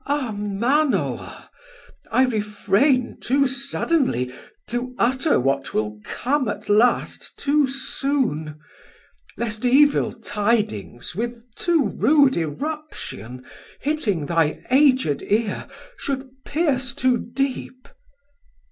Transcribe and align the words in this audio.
Mess: 0.01 0.19
Ah 0.19 0.31
Manoa 0.35 1.49
I 2.09 2.25
refrain, 2.25 3.19
too 3.19 3.45
suddenly 3.45 4.33
To 4.69 4.95
utter 4.97 5.39
what 5.39 5.75
will 5.75 5.99
come 6.03 6.47
at 6.47 6.69
last 6.69 7.37
too 7.37 7.67
soon; 7.67 8.59
Lest 9.37 9.63
evil 9.63 10.11
tidings 10.11 11.13
with 11.15 11.45
too 11.55 11.87
rude 11.89 12.35
irruption 12.35 13.45
Hitting 13.79 14.25
thy 14.25 14.63
aged 14.71 15.21
ear 15.21 15.67
should 15.97 16.31
pierce 16.45 16.95
too 16.95 17.19
deep. 17.19 17.87